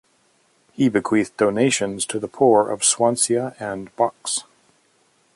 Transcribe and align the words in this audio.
He 0.73 0.89
bequeathed 0.89 1.37
donations 1.37 2.07
to 2.07 2.17
the 2.17 2.27
poor 2.27 2.71
of 2.71 2.83
Swansea 2.83 3.55
and 3.59 3.95
Box. 3.97 4.45